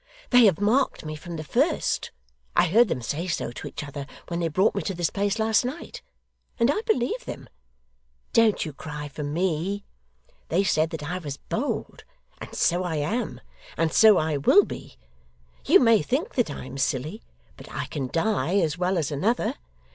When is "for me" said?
9.09-9.85